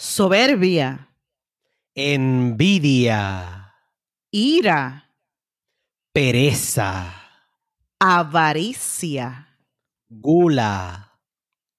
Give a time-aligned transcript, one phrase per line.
[0.00, 1.10] soberbia,
[1.94, 3.74] envidia,
[4.30, 5.10] ira,
[6.10, 7.14] pereza,
[7.98, 9.58] avaricia,
[10.08, 11.18] gula.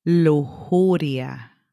[0.03, 1.65] lujuria.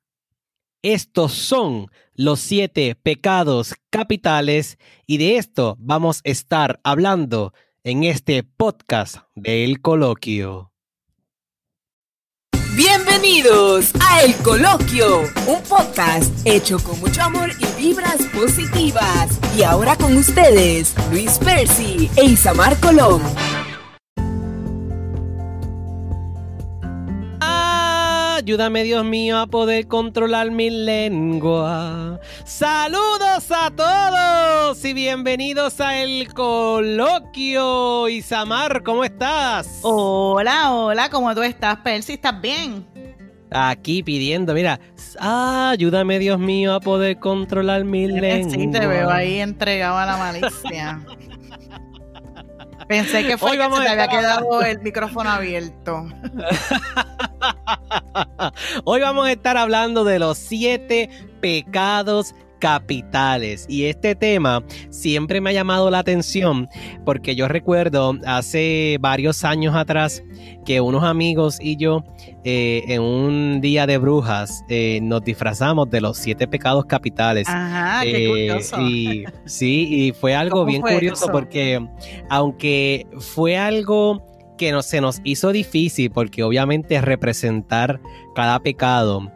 [0.80, 7.52] Estos son los siete pecados capitales y de esto vamos a estar hablando
[7.84, 10.67] en este podcast del coloquio.
[13.20, 19.40] Bienvenidos a El Coloquio, un podcast hecho con mucho amor y vibras positivas.
[19.56, 23.20] Y ahora con ustedes, Luis Percy e Isamar Colón.
[27.40, 32.20] Ayúdame, Dios mío, a poder controlar mi lengua.
[32.44, 38.08] Saludos a todos y bienvenidos a El Coloquio.
[38.08, 39.80] Isamar, ¿cómo estás?
[39.82, 42.12] Hola, hola, ¿cómo tú estás, Percy?
[42.12, 42.97] ¿Estás bien?
[43.50, 44.78] Aquí pidiendo, mira,
[45.18, 48.50] ayúdame, Dios mío, a poder controlar mi lengua.
[48.50, 51.00] Sí, te veo ahí entregado a la malicia.
[52.88, 56.06] Pensé que fue Hoy que se te había quedado el micrófono abierto.
[58.84, 65.50] Hoy vamos a estar hablando de los siete pecados capitales y este tema siempre me
[65.50, 66.68] ha llamado la atención
[67.04, 70.22] porque yo recuerdo hace varios años atrás
[70.64, 72.04] que unos amigos y yo
[72.44, 78.02] eh, en un día de brujas eh, nos disfrazamos de los siete pecados capitales Ajá,
[78.02, 78.80] qué eh, curioso.
[78.80, 81.32] Y, sí, y fue algo ¿Cómo bien fue curioso eso?
[81.32, 81.86] porque
[82.28, 84.24] aunque fue algo
[84.58, 88.00] que no, se nos hizo difícil porque obviamente representar
[88.34, 89.32] cada pecado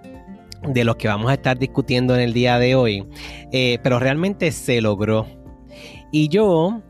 [0.67, 3.07] de los que vamos a estar discutiendo en el día de hoy,
[3.53, 5.27] eh, pero realmente se logró.
[6.11, 6.83] Y yo,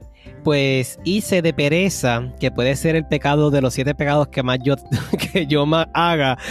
[0.44, 4.58] pues hice de pereza, que puede ser el pecado de los siete pecados que más
[4.62, 4.74] yo,
[5.32, 6.38] que yo más haga.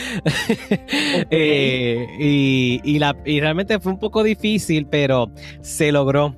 [1.33, 6.35] Eh, y, y la, y realmente fue un poco difícil, pero se logró.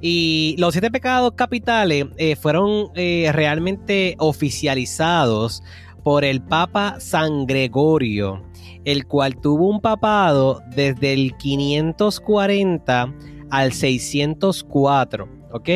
[0.00, 5.62] Y los siete pecados capitales eh, fueron eh, realmente oficializados
[6.02, 8.42] por el Papa San Gregorio,
[8.84, 13.14] el cual tuvo un papado desde el 540
[13.50, 15.28] al 604.
[15.52, 15.68] ¿Ok?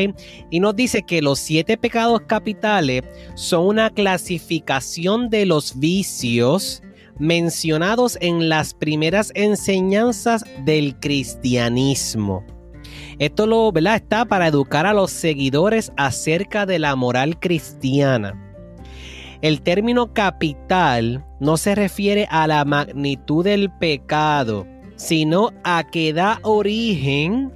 [0.50, 3.04] Y nos dice que los siete pecados capitales
[3.34, 6.82] son una clasificación de los vicios
[7.18, 12.44] mencionados en las primeras enseñanzas del cristianismo.
[13.18, 13.96] Esto lo, ¿verdad?
[13.96, 18.34] está para educar a los seguidores acerca de la moral cristiana.
[19.42, 24.66] El término capital no se refiere a la magnitud del pecado,
[24.96, 27.52] sino a que da origen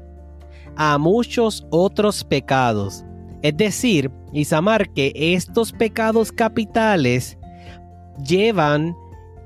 [0.76, 3.04] a muchos otros pecados.
[3.42, 7.36] Es decir, Isamar, que estos pecados capitales
[8.24, 8.96] llevan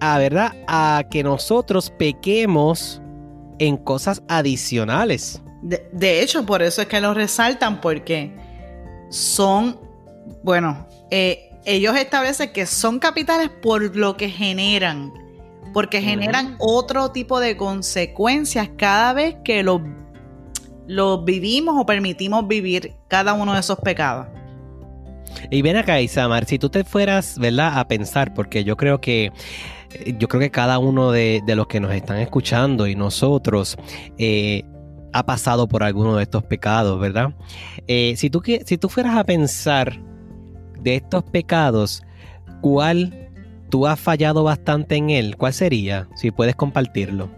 [0.00, 0.52] a, ¿verdad?
[0.68, 3.00] a que nosotros pequemos
[3.58, 5.42] en cosas adicionales.
[5.62, 8.32] De, de hecho, por eso es que lo resaltan, porque
[9.08, 9.80] son,
[10.42, 15.12] bueno, eh, ellos establecen que son capitales por lo que generan,
[15.74, 23.34] porque generan otro tipo de consecuencias cada vez que los vivimos o permitimos vivir cada
[23.34, 24.28] uno de esos pecados.
[25.50, 29.32] Y ven acá, Isamar, si tú te fueras, ¿verdad?, a pensar, porque yo creo que
[30.18, 33.76] yo creo que cada uno de, de los que nos están escuchando y nosotros
[34.18, 34.62] eh,
[35.12, 37.34] ha pasado por alguno de estos pecados, ¿verdad?
[37.86, 39.98] Eh, si, tú, si tú fueras a pensar
[40.86, 42.04] de estos pecados,
[42.60, 43.28] ¿cuál
[43.70, 45.36] tú has fallado bastante en él?
[45.36, 46.06] ¿Cuál sería?
[46.14, 47.28] Si puedes compartirlo.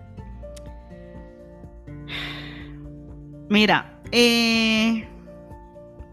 [3.48, 5.09] Mira, eh,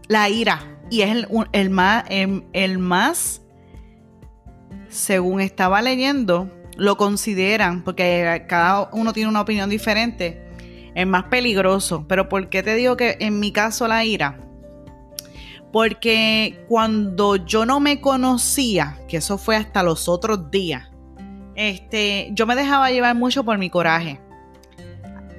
[0.08, 3.42] la ira, y es el, un- el más, el, más,
[4.88, 10.42] según estaba leyendo, lo consideran, porque cada uno tiene una opinión diferente,
[10.94, 12.06] el más peligroso.
[12.08, 14.40] Pero ¿por qué te digo que en mi caso la ira?
[15.72, 20.88] Porque cuando yo no me conocía, que eso fue hasta los otros días,
[21.54, 24.20] este, yo me dejaba llevar mucho por mi coraje.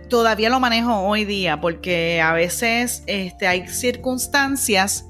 [0.09, 5.05] Todavía lo manejo hoy día porque a veces este, hay circunstancias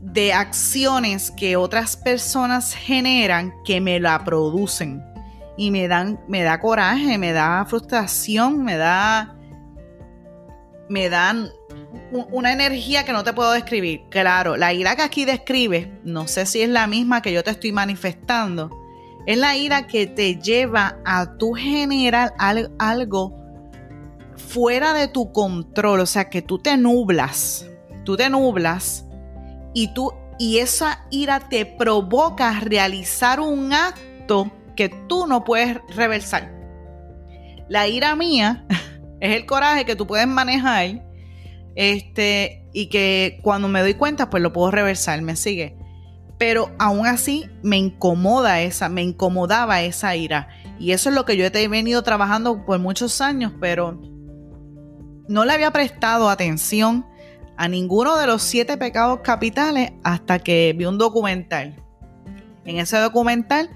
[0.00, 5.04] de acciones que otras personas generan que me la producen.
[5.56, 9.37] Y me dan me da coraje, me da frustración, me da
[10.88, 11.50] me dan
[12.32, 14.02] una energía que no te puedo describir.
[14.10, 17.50] Claro, la ira que aquí describe, no sé si es la misma que yo te
[17.50, 18.70] estoy manifestando,
[19.26, 23.34] es la ira que te lleva a tu generar al- algo
[24.36, 27.66] fuera de tu control, o sea, que tú te nublas,
[28.04, 29.04] tú te nublas
[29.74, 36.54] y tú y esa ira te provoca realizar un acto que tú no puedes reversar.
[37.68, 38.64] La ira mía
[39.20, 41.04] Es el coraje que tú puedes manejar
[41.74, 45.76] este, y que cuando me doy cuenta, pues lo puedo reversar, me sigue.
[46.38, 50.48] Pero aún así me incomoda esa, me incomodaba esa ira.
[50.78, 54.00] Y eso es lo que yo he venido trabajando por muchos años, pero
[55.28, 57.04] no le había prestado atención
[57.56, 61.74] a ninguno de los siete pecados capitales hasta que vi un documental.
[62.64, 63.70] En ese documental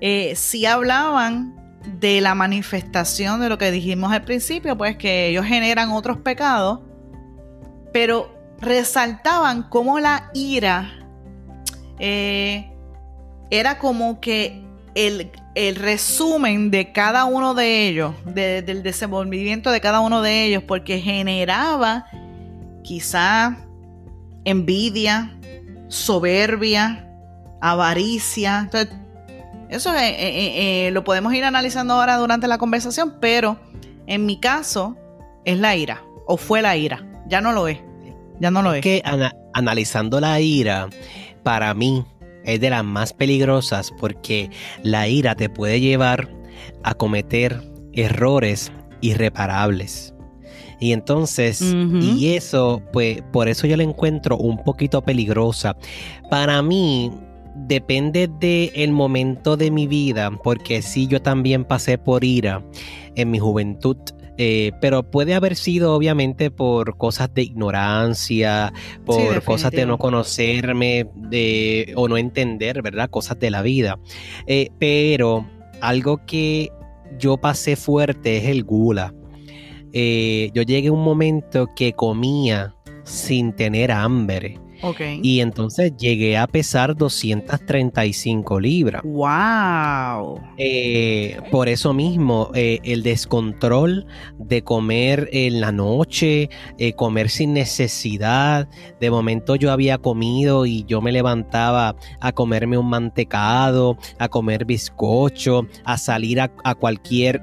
[0.00, 1.56] eh, sí hablaban
[1.86, 6.80] de la manifestación de lo que dijimos al principio, pues que ellos generan otros pecados,
[7.92, 10.92] pero resaltaban cómo la ira
[11.98, 12.70] eh,
[13.50, 14.62] era como que
[14.94, 15.30] el,
[15.76, 22.06] resumen de cada uno de ellos, del desenvolvimiento de cada uno de ellos, porque generaba
[22.82, 23.56] quizá
[24.44, 25.34] envidia,
[25.88, 27.08] soberbia,
[27.60, 28.60] avaricia.
[28.60, 28.94] Entonces,
[29.68, 33.58] eso eh, eh, lo podemos ir analizando ahora durante la conversación, pero
[34.06, 34.96] en mi caso
[35.44, 37.78] es la ira, o fue la ira, ya no lo es,
[38.40, 38.82] ya no lo es.
[38.82, 39.02] Que
[39.54, 40.88] analizando la ira,
[41.42, 42.04] para mí
[42.44, 44.50] es de las más peligrosas porque
[44.82, 46.28] la ira te puede llevar
[46.82, 50.14] a cometer errores irreparables.
[50.78, 55.74] Y entonces, y eso, pues por eso yo la encuentro un poquito peligrosa.
[56.30, 57.10] Para mí,
[57.56, 62.64] depende del el momento de mi vida, porque sí, yo también pasé por ira
[63.14, 63.96] en mi juventud.
[64.38, 68.70] Eh, pero puede haber sido obviamente por cosas de ignorancia,
[69.06, 73.08] por cosas de no conocerme de, o no entender, ¿verdad?
[73.08, 73.98] Cosas de la vida.
[74.46, 75.46] Eh, pero
[75.80, 76.70] algo que
[77.18, 79.14] yo pasé fuerte es el gula.
[79.92, 82.74] Eh, yo llegué a un momento que comía
[83.04, 84.58] sin tener hambre.
[85.22, 89.02] Y entonces llegué a pesar 235 libras.
[89.04, 90.40] ¡Wow!
[90.58, 94.06] Eh, por eso mismo, eh, el descontrol
[94.38, 98.68] de comer en la noche, eh, comer sin necesidad.
[99.00, 104.64] De momento yo había comido y yo me levantaba a comerme un mantecado, a comer
[104.64, 107.42] bizcocho, a salir a, a cualquier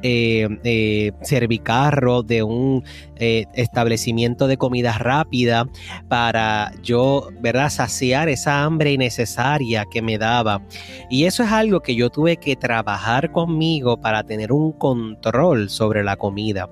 [1.22, 2.84] servicarro de un
[3.16, 5.68] establecimiento de comida rápida
[6.10, 7.70] para yo ¿verdad?
[7.70, 10.62] Saciar esa hambre innecesaria que me daba.
[11.10, 16.04] Y eso es algo que yo tuve que trabajar conmigo para tener un control sobre
[16.04, 16.70] la comida.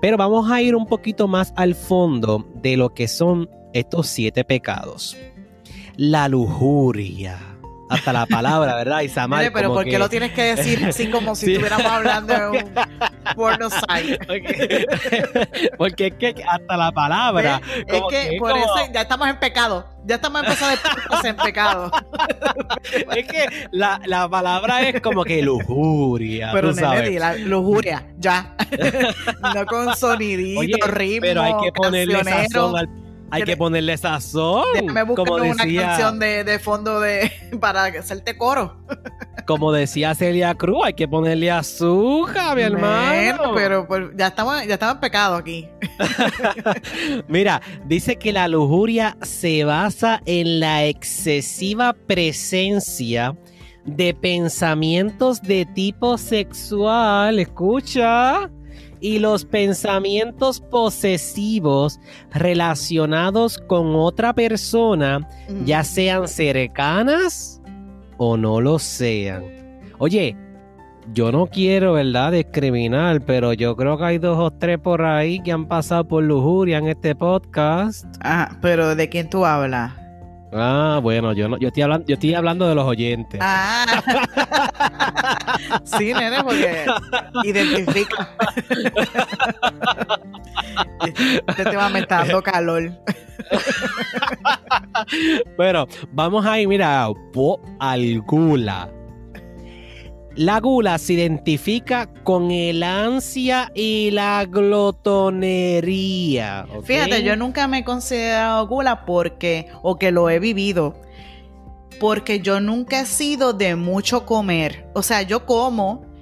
[0.00, 4.44] Pero vamos a ir un poquito más al fondo de lo que son estos siete
[4.44, 5.16] pecados.
[5.96, 7.53] La lujuria
[7.88, 9.00] hasta la palabra, ¿verdad?
[9.00, 9.50] Isamar.
[9.52, 12.74] pero ¿por qué lo tienes que decir así como si estuviéramos hablando de un
[13.36, 14.18] porno site?
[15.78, 17.60] Porque, es que hasta la palabra.
[17.86, 19.86] Es que, por eso ya estamos en pecado.
[20.06, 20.78] Ya estamos empezando
[21.24, 21.90] en pecado.
[23.16, 26.50] es que la, la, palabra es como que lujuria.
[26.52, 27.18] Pero tú sabes.
[27.18, 28.54] la lujuria, ya.
[29.54, 31.20] no con sonidito, Oye, ritmo.
[31.22, 33.03] Pero hay que ponerle sazón al
[33.34, 34.64] hay que ponerle sazón.
[34.74, 38.76] Déjame como decía, una canción de, fondo de, para hacerte coro.
[39.46, 43.52] como decía Celia Cruz, hay que ponerle azúcar, mi hermano.
[43.54, 45.68] Pero pues, ya estamos, ya estamos en pecado aquí.
[47.28, 53.36] Mira, dice que la lujuria se basa en la excesiva presencia
[53.84, 57.38] de pensamientos de tipo sexual.
[57.38, 58.50] Escucha
[59.00, 61.98] y los pensamientos posesivos
[62.32, 65.28] relacionados con otra persona,
[65.64, 67.60] ya sean cercanas
[68.16, 69.44] o no lo sean.
[69.98, 70.36] Oye,
[71.12, 75.40] yo no quiero, ¿verdad?, discriminar, pero yo creo que hay dos o tres por ahí
[75.40, 78.06] que han pasado por lujuria en este podcast.
[78.20, 80.03] Ah, pero ¿de quién tú hablas?
[80.56, 83.40] Ah, bueno, yo no, yo estoy hablando, yo estoy hablando de los oyentes.
[83.42, 83.86] Ah.
[85.84, 86.86] sí, nene, porque
[87.42, 88.30] identifica.
[91.48, 92.92] este tema me está dando calor.
[95.56, 97.08] bueno, vamos a ir, mira,
[97.80, 98.88] al gula.
[100.36, 106.66] La gula se identifica con el ansia y la glotonería.
[106.82, 111.00] Fíjate, yo nunca me he considerado gula porque, o que lo he vivido,
[112.00, 114.90] porque yo nunca he sido de mucho comer.
[114.94, 116.12] O sea, yo como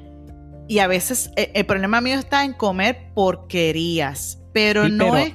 [0.69, 5.35] y a veces eh, el, problema mío está en comer porquerías, pero no es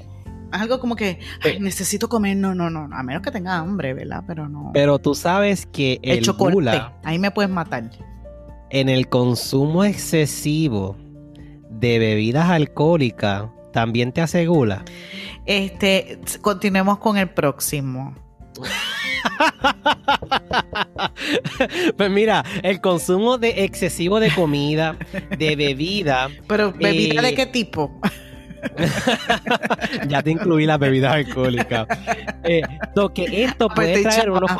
[0.51, 1.19] algo como que
[1.59, 4.23] necesito comer, no, no, no, a menos que tenga hambre, ¿verdad?
[4.25, 4.71] Pero no.
[4.73, 7.89] Pero tú sabes que el, gula, ahí me puedes matar
[8.69, 10.97] en el consumo excesivo
[11.69, 14.83] de bebidas alcohólicas también te asegura.
[15.45, 18.15] Este, continuemos con el próximo.
[21.95, 24.97] pues mira, el consumo de excesivo de comida,
[25.37, 26.29] de bebida.
[26.47, 28.01] Pero bebida de eh, qué tipo?
[30.07, 31.87] ya te incluí la bebida alcohólica.
[32.43, 32.61] Eh,
[33.13, 34.51] que esto puede traer unos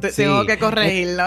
[0.00, 0.22] Te- Sí.
[0.22, 1.24] Tengo que corregirlo.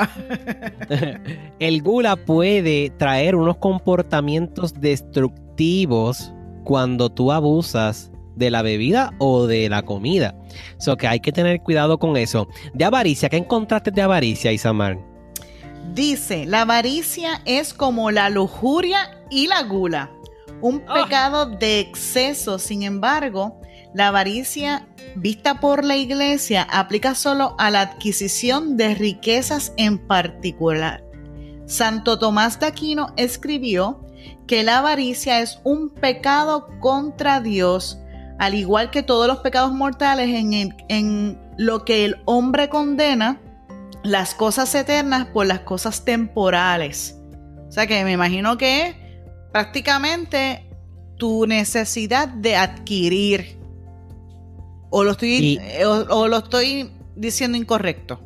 [1.59, 9.69] El gula puede traer unos comportamientos destructivos cuando tú abusas de la bebida o de
[9.69, 10.35] la comida.
[10.77, 12.47] So que hay que tener cuidado con eso.
[12.73, 14.97] De avaricia, ¿qué encontraste de avaricia, Isamar?
[15.93, 20.09] Dice, la avaricia es como la lujuria y la gula,
[20.61, 21.03] un Ah.
[21.03, 22.57] pecado de exceso.
[22.57, 23.59] Sin embargo,
[23.93, 31.03] la avaricia vista por la iglesia aplica solo a la adquisición de riquezas en particular.
[31.65, 34.05] Santo Tomás de Aquino escribió
[34.47, 37.99] que la avaricia es un pecado contra Dios,
[38.39, 40.29] al igual que todos los pecados mortales
[40.89, 43.39] en, lo que el hombre condena
[44.03, 47.17] las cosas eternas por las cosas temporales.
[47.67, 48.95] O sea que me imagino que
[49.51, 50.67] prácticamente
[51.17, 53.62] tu necesidad de adquirir.
[54.95, 58.19] O lo estoy, Y- eh, o, o lo estoy diciendo incorrecto.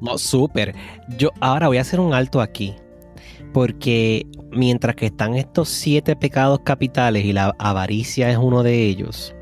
[0.00, 0.74] No, súper.
[1.18, 2.74] Yo ahora voy a hacer un alto aquí.
[3.52, 9.34] Porque mientras que están estos siete pecados capitales y la avaricia es uno de ellos,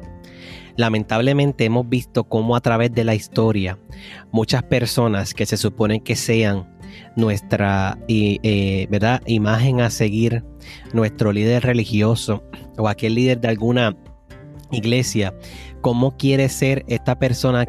[0.76, 3.78] lamentablemente hemos visto cómo a través de la historia
[4.32, 6.68] muchas personas que se suponen que sean
[7.16, 9.22] nuestra eh, ¿verdad?
[9.26, 10.44] imagen a seguir,
[10.92, 12.42] nuestro líder religioso
[12.76, 13.96] o aquel líder de alguna
[14.70, 15.34] iglesia,
[15.82, 17.66] cómo quiere ser esta persona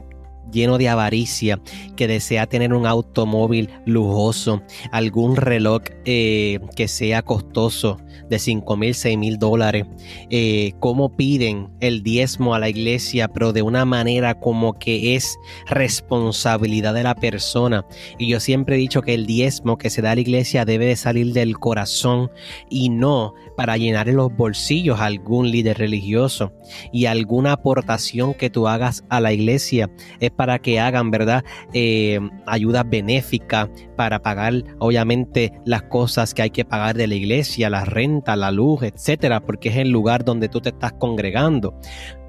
[0.52, 1.60] lleno de avaricia,
[1.96, 7.98] que desea tener un automóvil lujoso, algún reloj eh, que sea costoso
[8.30, 9.86] de 5 mil, 6 mil dólares,
[10.30, 15.38] eh, cómo piden el diezmo a la iglesia, pero de una manera como que es
[15.68, 17.86] responsabilidad de la persona.
[18.18, 20.86] Y yo siempre he dicho que el diezmo que se da a la iglesia debe
[20.86, 22.32] de salir del corazón
[22.70, 26.54] y no para llenar en los bolsillos a algún líder religioso
[26.92, 31.44] y alguna aportación que tú hagas a la iglesia es para que hagan, ¿verdad?
[31.74, 37.70] Eh, ayudas benéficas para pagar, obviamente, las cosas que hay que pagar de la iglesia,
[37.70, 41.74] la renta, la luz, etcétera, porque es el lugar donde tú te estás congregando.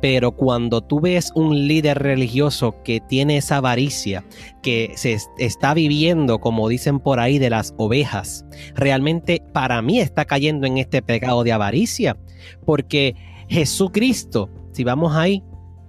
[0.01, 4.23] Pero cuando tú ves un líder religioso que tiene esa avaricia,
[4.63, 8.45] que se est- está viviendo, como dicen por ahí, de las ovejas,
[8.75, 12.19] realmente para mí está cayendo en este pecado de avaricia,
[12.67, 13.15] porque
[13.49, 15.43] Jesucristo, si vamos ahí,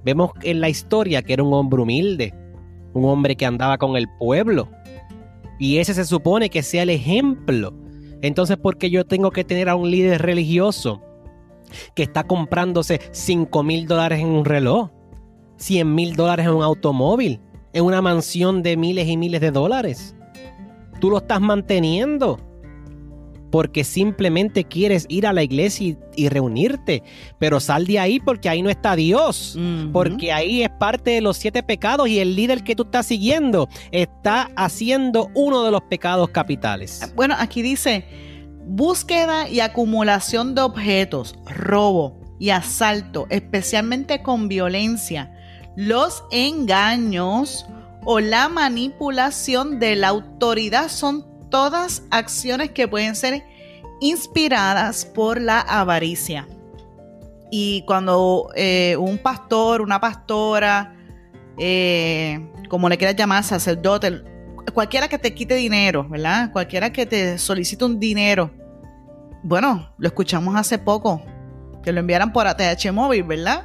[0.05, 2.33] vemos en la historia que era un hombre humilde,
[2.93, 4.69] un hombre que andaba con el pueblo,
[5.57, 7.73] y ese se supone que sea el ejemplo.
[8.21, 11.01] Entonces, ¿por qué yo tengo que tener a un líder religioso
[11.95, 14.91] que está comprándose 5 mil dólares en un reloj,
[15.57, 17.41] 100 mil dólares en un automóvil,
[17.73, 20.15] en una mansión de miles y miles de dólares?
[20.99, 22.39] Tú lo estás manteniendo
[23.55, 27.03] porque simplemente quieres ir a la iglesia y, y reunirte,
[27.39, 29.57] pero sal de ahí porque ahí no está Dios.
[29.93, 33.69] Porque ahí es parte de los siete pecados y el líder que tú estás siguiendo
[33.91, 37.13] está haciendo uno de los pecados capitales.
[37.15, 38.03] Bueno, aquí dice
[38.65, 45.33] búsqueda y acumulación de objetos, robo y asalto, especialmente con violencia,
[45.77, 47.65] los engaños
[48.03, 53.45] o la manipulación de la autoridad son todas acciones que pueden ser
[54.01, 56.49] inspiradas por la avaricia.
[57.49, 60.93] Y cuando eh, un pastor, una pastora,
[61.57, 64.21] eh, como le quieras llamar, sacerdote,
[64.73, 66.51] cualquiera que te quite dinero, ¿verdad?
[66.51, 68.51] Cualquiera que te solicite un dinero.
[69.41, 71.21] Bueno, lo escuchamos hace poco,
[71.81, 73.63] que lo enviaran por ATH móvil, ¿verdad?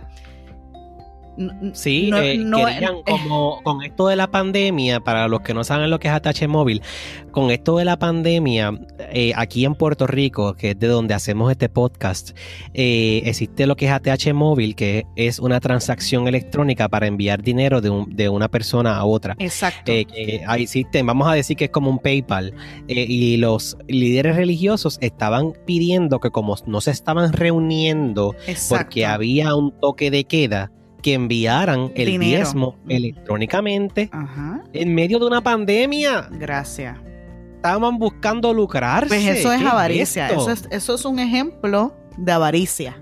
[1.73, 5.55] Sí, no- eh, no- querían eh, como con esto de la pandemia, para los que
[5.55, 6.83] no saben lo que es ATH móvil,
[7.31, 8.73] con esto de la pandemia,
[9.13, 12.37] eh, aquí en Puerto Rico, que es de donde hacemos este podcast,
[12.75, 17.81] eh, existe lo que es ATH móvil, que es una transacción electrónica para enviar dinero
[17.81, 19.35] de, un- de una persona a otra.
[19.39, 19.93] Exacto.
[19.93, 22.53] eh, que existen, vamos a decir que es como un PayPal,
[22.89, 28.85] eh, y los líderes religiosos estaban pidiendo que como no se estaban reuniendo exacto.
[28.85, 30.71] porque había un toque de queda,
[31.01, 32.39] que enviaran el Dinero.
[32.39, 34.63] diezmo electrónicamente Ajá.
[34.73, 36.29] en medio de una pandemia.
[36.33, 36.97] Gracias.
[37.57, 39.09] Estaban buscando lucrarse.
[39.09, 40.29] Pues eso es ¿Qué avaricia.
[40.29, 40.41] esto?
[40.41, 42.97] eso, es, eso es un ejemplo de avaricia.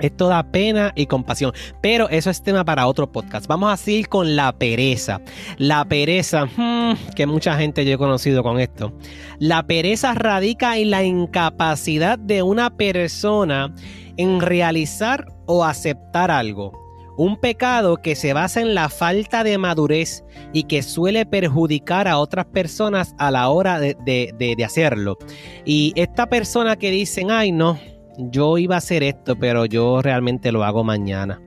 [0.00, 1.52] Esto da pena y compasión.
[1.80, 3.46] Pero eso es tema para otro podcast.
[3.46, 5.22] Vamos a seguir con la pereza.
[5.56, 8.92] La pereza, hmm, que mucha gente yo he conocido con esto.
[9.38, 13.74] La pereza radica en la incapacidad de una persona
[14.18, 16.72] en realizar o aceptar algo.
[17.18, 20.22] Un pecado que se basa en la falta de madurez
[20.52, 25.16] y que suele perjudicar a otras personas a la hora de, de- de- de hacerlo.
[25.64, 27.78] Y esta persona que dicen, ay no,
[28.18, 31.40] yo iba a hacer esto, pero yo realmente lo hago mañana.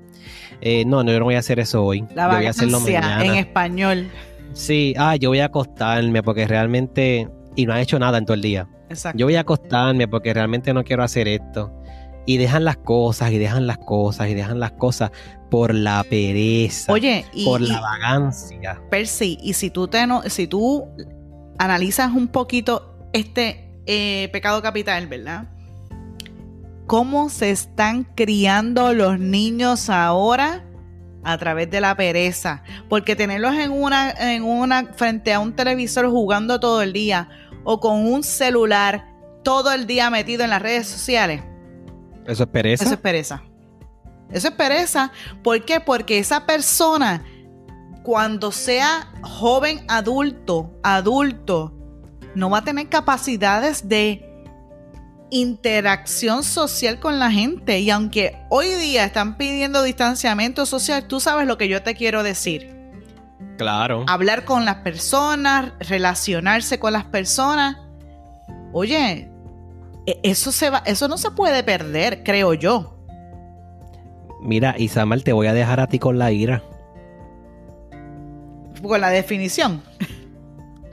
[0.61, 2.03] Eh, no, no, yo no voy a hacer eso hoy.
[2.15, 3.23] La yo voy a hacerlo mañana.
[3.25, 4.07] en español.
[4.53, 7.29] Sí, ah, yo voy a acostarme porque realmente.
[7.55, 8.67] Y no ha hecho nada en todo el día.
[8.89, 9.17] Exacto.
[9.19, 11.71] Yo voy a acostarme porque realmente no quiero hacer esto.
[12.29, 15.11] Y dejan las cosas, y dejan las cosas, y dejan las cosas
[15.49, 16.91] por la pereza.
[16.91, 18.79] Oye, y, por la vagancia.
[18.91, 20.87] Percy, y si tú te no, si tú
[21.57, 25.47] analizas un poquito este eh, pecado capital, ¿verdad?
[26.89, 30.65] cómo se están criando los niños ahora
[31.23, 32.63] a través de la pereza.
[32.89, 37.29] Porque tenerlos en una, en una, frente a un televisor jugando todo el día
[37.63, 39.05] o con un celular
[39.43, 41.43] todo el día metido en las redes sociales.
[42.25, 42.83] Eso es pereza.
[42.83, 43.43] Eso es pereza.
[44.31, 45.11] Eso es pereza.
[45.43, 45.79] ¿Por qué?
[45.79, 47.23] Porque esa persona,
[48.03, 51.75] cuando sea joven adulto, adulto,
[52.35, 54.25] no va a tener capacidades de
[55.31, 57.79] interacción social con la gente.
[57.79, 62.23] Y aunque hoy día están pidiendo distanciamiento social, tú sabes lo que yo te quiero
[62.23, 62.75] decir.
[63.57, 64.05] Claro.
[64.07, 67.77] Hablar con las personas, relacionarse con las personas.
[68.71, 69.28] Oye,
[70.23, 72.95] eso, se va, eso no se puede perder, creo yo.
[74.41, 76.63] Mira, Isamar, te voy a dejar a ti con la ira.
[78.81, 79.81] Con la definición.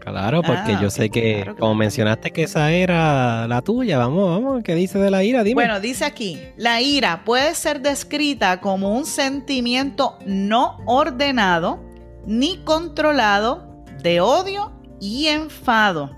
[0.00, 4.62] Claro, porque ah, yo sé que, como mencionaste que esa era la tuya, vamos, vamos,
[4.62, 5.42] ¿qué dice de la ira?
[5.42, 5.54] Dime.
[5.54, 11.80] Bueno, dice aquí, la ira puede ser descrita como un sentimiento no ordenado
[12.24, 16.16] ni controlado de odio y enfado.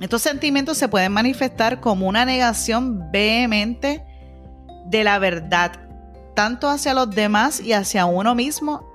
[0.00, 4.04] Estos sentimientos se pueden manifestar como una negación vehemente
[4.86, 5.72] de la verdad,
[6.34, 8.88] tanto hacia los demás y hacia uno mismo,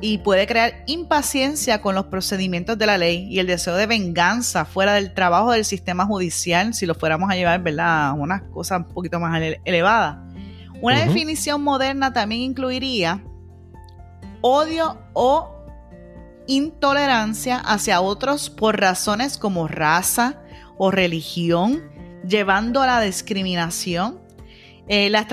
[0.00, 4.64] y puede crear impaciencia con los procedimientos de la ley y el deseo de venganza
[4.64, 8.08] fuera del trabajo del sistema judicial, si lo fuéramos a llevar ¿verdad?
[8.08, 10.18] a unas cosas un poquito más elevadas.
[10.80, 13.22] Una definición moderna también incluiría
[14.40, 15.59] odio o
[16.50, 20.42] intolerancia hacia otros por razones como raza
[20.76, 21.82] o religión,
[22.26, 24.20] llevando a la discriminación,
[24.88, 25.28] eh, las,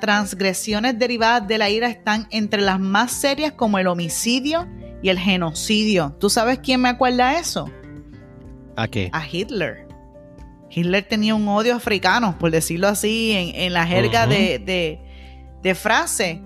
[0.00, 4.66] transgresiones derivadas de la ira están entre las más serias como el homicidio
[5.02, 6.16] y el genocidio.
[6.18, 7.70] ¿Tú sabes quién me acuerda eso?
[8.76, 9.10] ¿A qué?
[9.12, 9.86] A Hitler.
[10.70, 14.98] Hitler tenía un odio africano, por decirlo así, en, la jerga de,
[15.74, 16.40] frase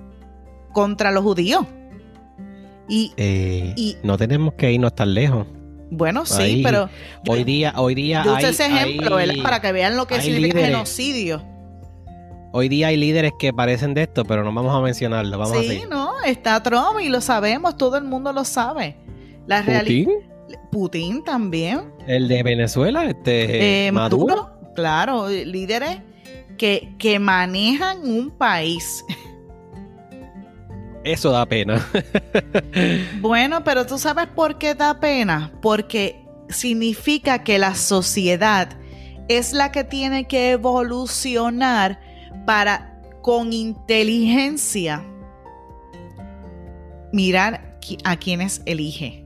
[0.72, 1.66] contra los judíos.
[2.88, 5.46] Eh, y, no tenemos que irnos tan lejos.
[5.90, 6.88] Bueno, sí, pero
[7.28, 11.44] hoy día, hoy día, hay, ese ejemplo, Para que vean lo que significa genocidio.
[12.52, 15.38] Hoy día hay líderes que parecen de esto, pero no vamos a mencionarlo.
[15.38, 18.96] Vamos sí, no, está Trump y lo sabemos, todo el mundo lo sabe.
[19.46, 20.10] La ¿Putin?
[20.70, 21.92] Putin también.
[22.06, 24.50] El de Venezuela, este eh, Maduro.
[24.74, 25.98] Claro, líderes
[26.56, 29.04] que, que manejan un país.
[31.04, 31.86] Eso da pena.
[33.20, 35.52] bueno, pero tú sabes por qué da pena.
[35.60, 38.70] Porque significa que la sociedad
[39.28, 42.00] es la que tiene que evolucionar
[42.46, 45.02] para con inteligencia
[47.12, 49.24] mirar a quienes elige.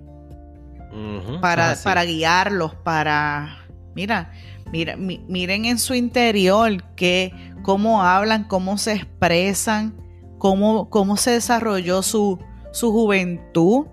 [1.41, 3.67] para, para, guiarlos, para...
[3.95, 4.33] Mira,
[4.73, 9.95] mira, miren en su interior que, cómo hablan, cómo se expresan,
[10.39, 12.39] cómo, cómo se desarrolló su,
[12.73, 13.87] su juventud.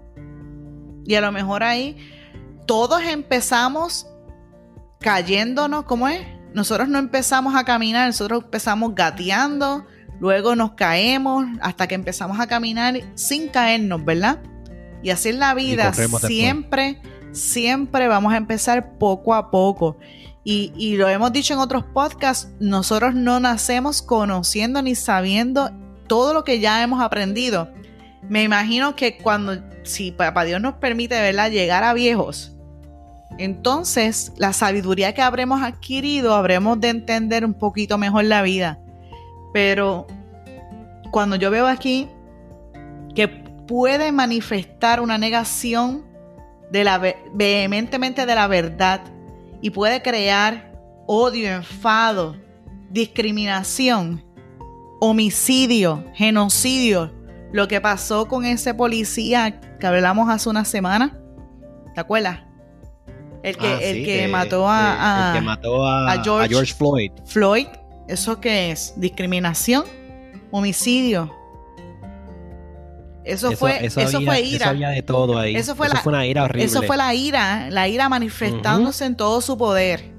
[1.06, 1.98] Y a lo mejor ahí
[2.66, 4.08] todos empezamos
[5.00, 6.26] cayéndonos, ¿cómo es?
[6.56, 9.86] nosotros no empezamos a caminar, nosotros empezamos gateando,
[10.22, 14.40] luego nos caemos hasta que empezamos a caminar sin caernos, ¿verdad?
[15.04, 17.02] Y así en la vida, siempre,
[17.34, 19.98] siempre vamos a empezar poco a poco.
[20.46, 25.72] Y, y, lo hemos dicho en otros podcasts, nosotros no nacemos conociendo ni sabiendo
[26.08, 27.70] todo lo que ya hemos aprendido.
[28.28, 31.52] Me imagino que cuando, si papá Dios nos permite, ¿verdad?
[31.52, 32.56] Llegar a viejos,
[33.38, 38.80] entonces la sabiduría que habremos adquirido, habremos de entender un poquito mejor la vida.
[39.54, 40.08] Pero
[41.12, 42.10] cuando yo veo aquí
[43.14, 46.06] que puede manifestar una negación
[46.72, 47.02] de la,
[47.34, 49.02] vehementemente de la verdad
[49.62, 50.72] y puede crear
[51.08, 52.36] odio, enfado,
[52.90, 54.24] discriminación,
[55.10, 57.12] homicidio, genocidio,
[57.52, 61.18] lo que pasó con ese policía que hablamos hace una semana,
[61.94, 62.40] ¿te acuerdas?
[63.44, 67.12] El que, ah, el que, mató a, el que mató a, George, Floyd.
[67.26, 67.68] Floyd,
[68.08, 68.94] ¿eso qué es?
[68.98, 69.84] ¿Discriminación?
[70.50, 71.32] ¿Homicidio?
[73.24, 74.66] Eso, fue, eso, fue ira.
[74.66, 75.56] Eso había de todo ahí.
[75.56, 76.66] Eso fue, una ira horrible.
[76.66, 80.12] Eso fue la ira, la ira manifestándose en todo su poder.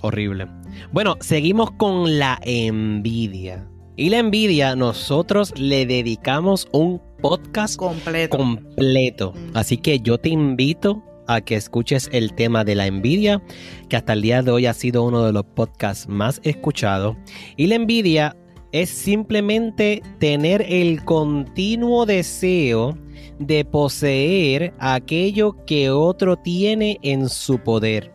[0.00, 0.48] Horrible.
[0.92, 3.68] Bueno, seguimos con la envidia.
[3.96, 8.36] Y la envidia, nosotros le dedicamos un podcast completo.
[8.36, 9.32] completo.
[9.32, 9.56] Mm.
[9.56, 13.42] Así que yo te invito a que escuches el tema de la envidia,
[13.88, 17.16] que hasta el día de hoy ha sido uno de los podcasts más escuchados.
[17.56, 18.36] Y la envidia
[18.72, 22.98] es simplemente tener el continuo deseo
[23.38, 28.13] de poseer aquello que otro tiene en su poder.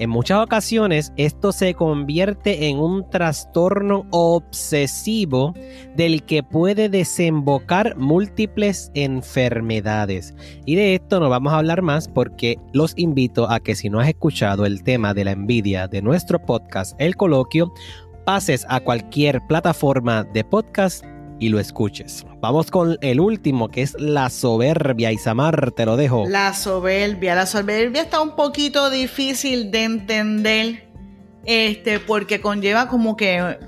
[0.00, 5.52] En muchas ocasiones esto se convierte en un trastorno obsesivo
[5.94, 10.34] del que puede desembocar múltiples enfermedades.
[10.64, 14.00] Y de esto no vamos a hablar más porque los invito a que si no
[14.00, 17.70] has escuchado el tema de la envidia de nuestro podcast El Coloquio,
[18.24, 21.04] pases a cualquier plataforma de podcast
[21.40, 22.24] y lo escuches.
[22.40, 25.10] Vamos con el último que es la soberbia.
[25.10, 26.28] Isamar, te lo dejo.
[26.28, 27.34] La soberbia.
[27.34, 30.90] La soberbia está un poquito difícil de entender.
[31.46, 33.58] Este, porque conlleva como que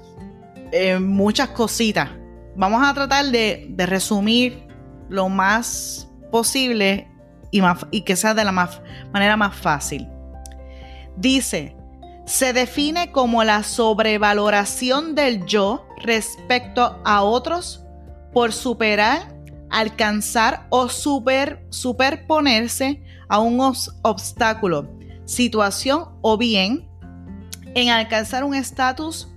[0.71, 2.11] eh, muchas cositas.
[2.55, 4.67] Vamos a tratar de, de resumir
[5.09, 7.09] lo más posible
[7.51, 8.83] y, más, y que sea de la más,
[9.13, 10.07] manera más fácil.
[11.17, 11.75] Dice,
[12.27, 17.85] se define como la sobrevaloración del yo respecto a otros
[18.33, 19.35] por superar,
[19.71, 23.61] alcanzar o super, superponerse a un
[24.03, 24.91] obstáculo,
[25.25, 26.89] situación o bien
[27.75, 29.29] en alcanzar un estatus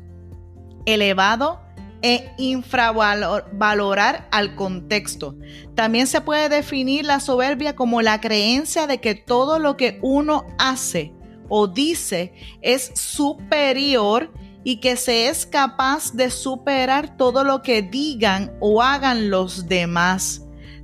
[0.86, 1.62] elevado
[2.02, 5.36] e infravalorar al contexto.
[5.74, 10.46] También se puede definir la soberbia como la creencia de que todo lo que uno
[10.60, 11.14] hace
[11.50, 14.32] o dice es superior
[14.66, 20.42] y que se es capaz de superar todo lo que digan o hagan los demás.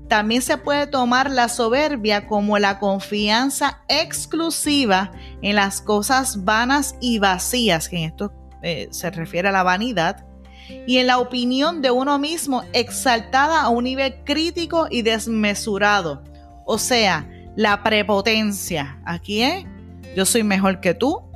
[0.07, 7.17] También se puede tomar la soberbia como la confianza exclusiva en las cosas vanas y
[7.17, 10.27] vacías, que en esto eh, se refiere a la vanidad,
[10.85, 16.23] y en la opinión de uno mismo exaltada a un nivel crítico y desmesurado.
[16.65, 19.01] O sea, la prepotencia.
[19.05, 19.65] Aquí es,
[20.15, 21.30] yo soy mejor que tú.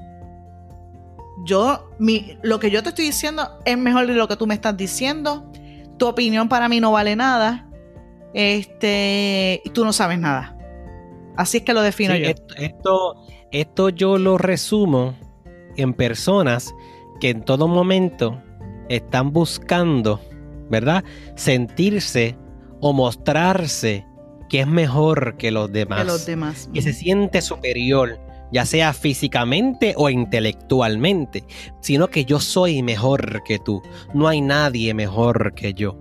[1.45, 4.55] Yo, mi, lo que yo te estoy diciendo es mejor de lo que tú me
[4.55, 5.49] estás diciendo.
[5.97, 7.69] Tu opinión para mí no vale nada.
[8.33, 10.57] Este, y tú no sabes nada.
[11.37, 12.29] Así es que lo defino Sí, yo.
[12.29, 13.15] Esto, esto,
[13.51, 15.15] esto yo lo resumo
[15.77, 16.73] en personas
[17.19, 18.41] que en todo momento
[18.89, 20.19] están buscando,
[20.69, 21.03] ¿verdad?
[21.35, 22.37] Sentirse
[22.81, 24.05] o mostrarse
[24.49, 25.99] que es mejor que los demás.
[25.99, 26.69] que los demás.
[26.73, 28.19] que se siente superior,
[28.51, 31.43] ya sea físicamente o intelectualmente,
[31.81, 33.81] sino que yo soy mejor que tú.
[34.13, 35.99] No hay nadie mejor que yo.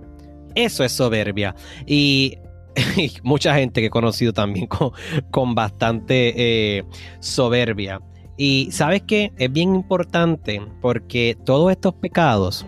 [0.55, 1.55] Eso es soberbia.
[1.85, 2.37] Y,
[3.23, 4.91] mucha gente que he conocido también con,
[5.31, 6.33] con bastante
[6.77, 6.83] eh,
[7.19, 7.99] soberbia.
[8.37, 12.65] Y sabes que es bien importante porque todos estos pecados,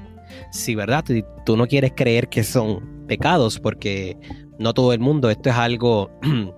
[0.52, 1.04] si verdad
[1.46, 4.18] tú no quieres creer que son pecados, porque
[4.60, 6.10] no todo el mundo, esto es algo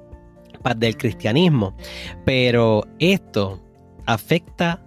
[0.77, 1.75] del cristianismo,
[2.25, 3.61] pero esto
[4.05, 4.83] afecta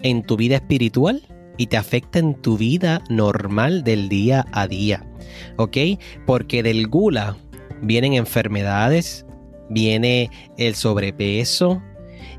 [0.00, 1.22] en tu vida espiritual
[1.56, 5.06] y te afecta en tu vida normal del día a día,
[5.56, 5.76] ¿ok?
[6.26, 7.36] Porque del gula
[7.82, 9.26] vienen enfermedades,
[9.70, 11.82] viene el sobrepeso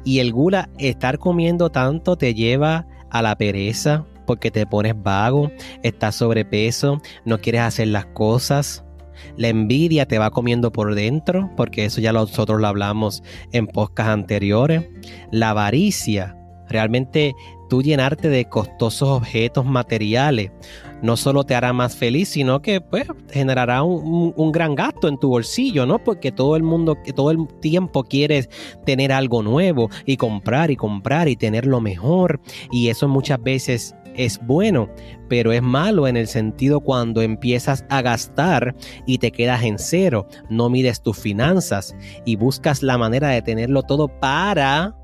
[0.03, 5.51] y el gula, estar comiendo tanto te lleva a la pereza porque te pones vago,
[5.83, 8.84] estás sobrepeso, no quieres hacer las cosas,
[9.37, 14.11] la envidia te va comiendo por dentro, porque eso ya nosotros lo hablamos en podcasts
[14.11, 14.85] anteriores.
[15.31, 17.35] La avaricia, realmente
[17.69, 20.51] tú llenarte de costosos objetos materiales,
[21.01, 25.07] no solo te hará más feliz, sino que pues generará un, un, un gran gasto
[25.07, 26.03] en tu bolsillo, ¿no?
[26.03, 28.49] Porque todo el mundo, todo el tiempo quieres
[28.85, 32.39] tener algo nuevo y comprar y comprar y tener lo mejor.
[32.71, 34.89] Y eso muchas veces es bueno,
[35.29, 38.75] pero es malo en el sentido cuando empiezas a gastar
[39.05, 43.83] y te quedas en cero, no mides tus finanzas y buscas la manera de tenerlo
[43.83, 44.95] todo para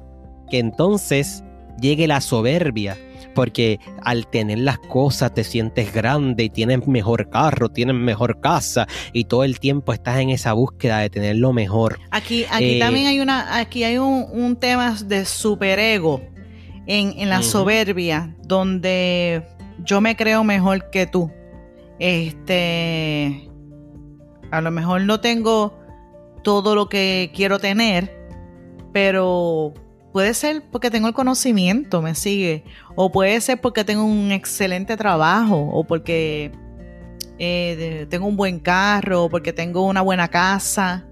[0.50, 1.44] que entonces
[1.80, 2.98] llegue la soberbia.
[3.34, 8.88] Porque al tener las cosas te sientes grande y tienes mejor carro, tienes mejor casa
[9.14, 11.98] y todo el tiempo estás en esa búsqueda de tener lo mejor.
[12.10, 16.20] Aquí, aquí Eh, también hay una, aquí hay un, un tema de superego
[16.86, 19.46] en, en la soberbia, donde
[19.84, 21.32] yo me creo mejor que tú.
[22.00, 23.50] Este,
[24.50, 25.78] a lo mejor no tengo
[26.44, 28.12] todo lo que quiero tener,
[28.92, 29.74] pero
[30.12, 32.64] puede ser porque tengo el conocimiento, me sigue,
[32.96, 36.52] o puede ser porque tengo un excelente trabajo, o porque
[37.40, 41.06] eh, tengo un buen carro, o porque tengo una buena casa,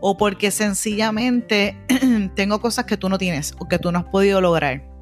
[0.00, 1.76] o porque sencillamente
[2.34, 4.93] tengo cosas que tú no tienes o que tú no has podido lograr.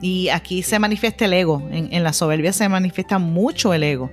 [0.00, 1.62] Y aquí se manifiesta el ego.
[1.70, 4.10] En, la soberbia se manifiesta mucho el ego.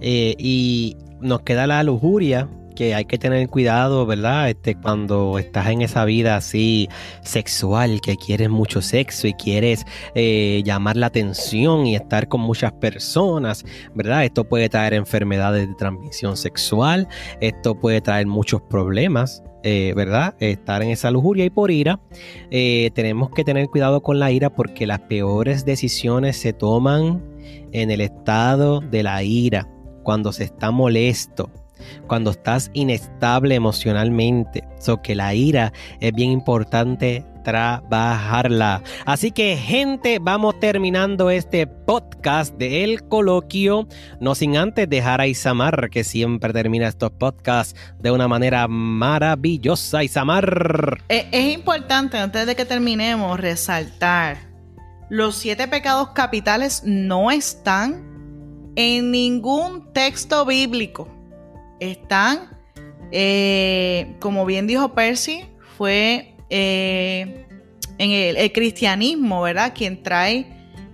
[0.00, 4.50] Eh, y nos queda la lujuria, que hay que tener cuidado, ¿verdad?
[4.50, 6.88] Este, cuando estás en esa vida así
[7.22, 12.72] sexual, que quieres mucho sexo y quieres eh, llamar la atención y estar con muchas
[12.72, 14.24] personas, ¿verdad?
[14.24, 17.08] Esto puede traer enfermedades de transmisión sexual,
[17.40, 19.42] esto puede traer muchos problemas.
[19.66, 20.34] Eh, ¿verdad?
[20.40, 21.98] Estar en esa lujuria y por ira.
[22.50, 27.24] Eh, tenemos que tener cuidado con la ira porque las peores decisiones se toman
[27.72, 29.66] en el estado de la ira,
[30.02, 31.50] cuando se está molesto,
[32.06, 34.64] cuando estás inestable emocionalmente.
[34.78, 38.82] So que la ira es bien importante trabajarla.
[39.06, 43.86] Así que gente, vamos terminando este podcast de El Coloquio,
[44.18, 50.02] no sin antes dejar a Isamar, que siempre termina estos podcasts de una manera maravillosa.
[50.02, 51.02] Isamar.
[51.08, 54.38] Es, es importante, antes de que terminemos, resaltar,
[55.10, 58.14] los siete pecados capitales no están
[58.74, 61.08] en ningún texto bíblico
[61.80, 62.50] están,
[63.10, 67.46] eh, como bien dijo Percy, fue eh,
[67.98, 69.72] en el, cristianismo, ¿verdad?
[69.74, 70.46] Quien trae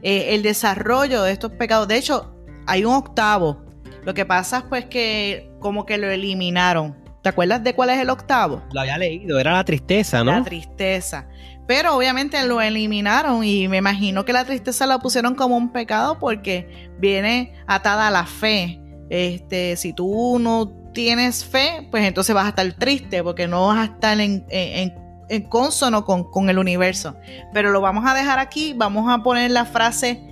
[0.03, 1.89] eh, el desarrollo de estos pecados.
[1.89, 2.35] De hecho,
[2.67, 3.65] hay un octavo.
[4.05, 6.97] Lo que pasa es pues que como que lo eliminaron.
[7.23, 8.63] ¿Te acuerdas de cuál es el octavo?
[8.73, 10.33] Lo había leído, era la tristeza, ¿no?
[10.33, 11.29] La tristeza.
[11.67, 16.19] Pero obviamente lo eliminaron y me imagino que la tristeza la pusieron como un pecado
[16.19, 18.81] porque viene atada a la fe.
[19.11, 23.79] Este, si tú no tienes fe, pues entonces vas a estar triste porque no vas
[23.79, 27.17] a estar en, en, consono con, el universo.
[27.53, 30.23] Pero lo vamos a dejar aquí, vamos a poner la frase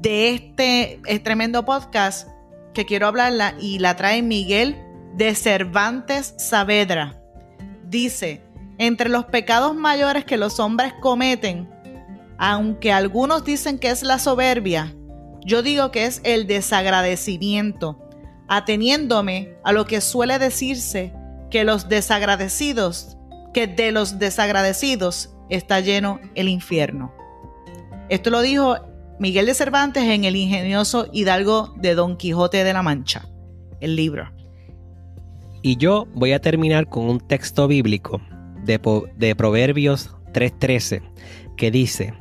[0.00, 2.28] de este tremendo podcast
[2.74, 4.76] que quiero hablarla y la trae Miguel
[5.14, 7.20] de Cervantes Saavedra.
[7.84, 8.42] Dice,
[8.78, 11.68] entre los pecados mayores que los hombres cometen,
[12.36, 14.92] aunque algunos dicen que es la soberbia,
[15.44, 18.07] yo digo que es el desagradecimiento
[18.48, 21.12] ateniéndome a lo que suele decirse
[21.50, 23.16] que los desagradecidos,
[23.54, 27.12] que de los desagradecidos está lleno el infierno.
[28.08, 28.76] Esto lo dijo
[29.18, 33.28] Miguel de Cervantes en el ingenioso Hidalgo de Don Quijote de la Mancha,
[33.80, 34.30] el libro.
[35.62, 38.20] Y yo voy a terminar con un texto bíblico
[38.64, 41.02] de, Proverbios 3:13
[41.56, 42.14] que dice,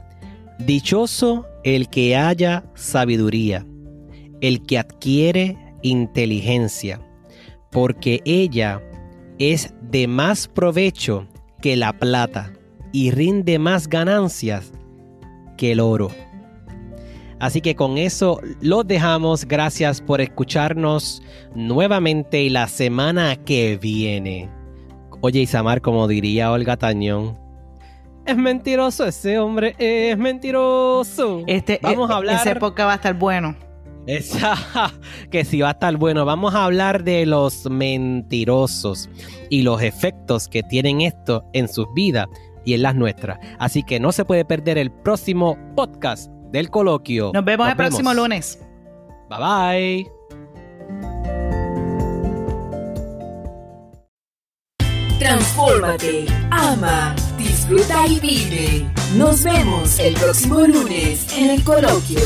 [0.60, 3.66] Dichoso el que haya sabiduría,
[4.42, 7.02] el que adquiere inteligencia,
[7.72, 8.82] porque ella
[9.40, 11.28] es de más provecho
[11.62, 12.54] que la plata
[12.92, 14.72] y rinde más ganancias
[15.58, 16.10] que el oro.
[17.40, 19.46] Así que con eso los dejamos.
[19.46, 21.22] Gracias por escucharnos
[21.54, 24.50] nuevamente y la semana que viene.
[25.22, 27.38] Oye, Isamar, como diría Olga Tañón,
[28.28, 31.44] es mentiroso ese hombre, es mentiroso.
[31.48, 32.36] Este, Vamos a e, hablar.
[32.42, 33.56] Esa época va a estar bueno.
[34.08, 34.56] Esa,
[35.32, 36.26] que si va a estar bueno.
[36.26, 39.10] Vamos a hablar de los mentirosos
[39.50, 42.28] y los efectos que tienen esto en sus vidas
[42.66, 43.38] y en las nuestras.
[43.60, 47.32] Así que no se puede perder el próximo podcast del coloquio.
[47.34, 48.60] Nos vemos el próximo lunes.
[49.30, 50.18] Bye bye.
[55.20, 58.86] Transfórmate, ama, disfruta y vive.
[59.16, 62.22] Nos vemos el próximo lunes en el coloquio.